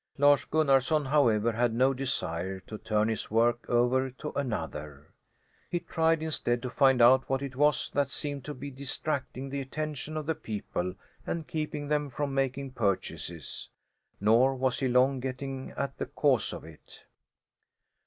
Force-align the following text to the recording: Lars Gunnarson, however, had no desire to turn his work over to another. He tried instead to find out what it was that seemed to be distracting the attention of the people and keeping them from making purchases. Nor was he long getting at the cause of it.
Lars 0.17 0.45
Gunnarson, 0.45 1.05
however, 1.09 1.51
had 1.51 1.75
no 1.75 1.93
desire 1.93 2.59
to 2.61 2.79
turn 2.79 3.07
his 3.07 3.29
work 3.29 3.69
over 3.69 4.09
to 4.09 4.31
another. 4.31 5.13
He 5.69 5.79
tried 5.79 6.23
instead 6.23 6.63
to 6.63 6.71
find 6.71 7.03
out 7.03 7.29
what 7.29 7.43
it 7.43 7.55
was 7.55 7.87
that 7.93 8.09
seemed 8.09 8.43
to 8.45 8.55
be 8.55 8.71
distracting 8.71 9.51
the 9.51 9.61
attention 9.61 10.17
of 10.17 10.25
the 10.25 10.33
people 10.33 10.95
and 11.27 11.47
keeping 11.47 11.87
them 11.87 12.09
from 12.09 12.33
making 12.33 12.71
purchases. 12.71 13.69
Nor 14.19 14.55
was 14.55 14.79
he 14.79 14.87
long 14.87 15.19
getting 15.19 15.69
at 15.77 15.99
the 15.99 16.07
cause 16.07 16.51
of 16.51 16.63
it. 16.65 17.03